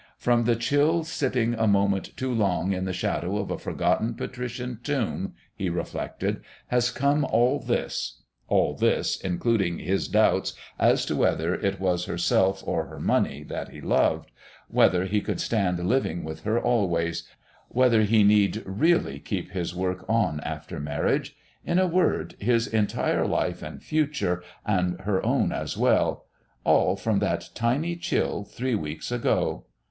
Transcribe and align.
"From 0.17 0.45
that 0.45 0.61
chill, 0.61 1.03
sitting 1.03 1.53
a 1.53 1.67
moment 1.67 2.17
too 2.17 2.33
long 2.33 2.73
in 2.73 2.85
the 2.85 2.91
shadow 2.91 3.37
of 3.37 3.51
a 3.51 3.59
forgotten 3.59 4.15
Patrician's 4.15 4.79
tomb," 4.81 5.35
he 5.53 5.69
reflected, 5.69 6.41
"has 6.69 6.89
come 6.89 7.23
all 7.23 7.59
this" 7.59 8.23
"all 8.47 8.73
this" 8.73 9.17
including 9.21 9.77
his 9.77 10.07
doubt 10.07 10.53
as 10.79 11.05
to 11.05 11.15
whether 11.15 11.53
it 11.53 11.79
was 11.79 12.05
herself 12.05 12.63
or 12.65 12.87
her 12.87 12.99
money 12.99 13.43
that 13.43 13.69
he 13.69 13.79
loved, 13.79 14.31
whether 14.69 15.05
he 15.05 15.21
could 15.21 15.39
stand 15.39 15.77
living 15.87 16.23
with 16.23 16.45
her 16.45 16.59
always, 16.59 17.27
whether 17.69 18.01
he 18.01 18.23
need 18.23 18.63
really 18.65 19.19
keep 19.19 19.51
his 19.51 19.75
work 19.75 20.03
on 20.09 20.39
after 20.39 20.79
marriage, 20.79 21.35
in 21.63 21.77
a 21.77 21.85
word, 21.85 22.33
his 22.39 22.65
entire 22.65 23.27
life 23.27 23.61
and 23.61 23.83
future, 23.83 24.41
and 24.65 24.99
her 25.01 25.23
own 25.23 25.51
as 25.51 25.77
well 25.77 26.25
"all 26.63 26.95
from 26.95 27.19
that 27.19 27.49
tiny 27.53 27.95
chill 27.95 28.43
three 28.43 28.73
weeks 28.73 29.11
ago!" 29.11 29.63